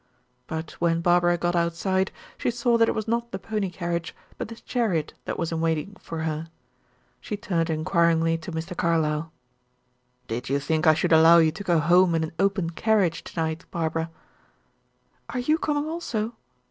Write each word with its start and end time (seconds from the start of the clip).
But 0.47 0.71
when 0.79 0.99
Barbara 1.01 1.37
got 1.37 1.55
outside, 1.55 2.11
she 2.39 2.49
saw 2.49 2.75
that 2.75 2.89
it 2.89 2.95
was 2.95 3.07
not 3.07 3.31
the 3.31 3.37
pony 3.37 3.69
carriage, 3.69 4.15
but 4.39 4.47
the 4.47 4.55
chariot 4.55 5.13
that 5.25 5.37
was 5.37 5.51
in 5.51 5.61
waiting 5.61 5.95
for 5.99 6.21
her. 6.23 6.47
She 7.19 7.37
turned 7.37 7.69
inquiringly 7.69 8.39
to 8.39 8.51
Mr. 8.51 8.75
Carlyle. 8.75 9.31
"Did 10.27 10.49
you 10.49 10.59
think 10.59 10.87
I 10.87 10.95
should 10.95 11.13
allow 11.13 11.37
you 11.37 11.51
to 11.51 11.63
go 11.63 11.77
home 11.77 12.15
in 12.15 12.23
an 12.23 12.31
open 12.39 12.71
carriage 12.71 13.23
to 13.25 13.39
night, 13.39 13.65
Barbara?" 13.69 14.09
"Are 15.29 15.39
you 15.39 15.59
coming 15.59 15.85
also?" 15.87 16.33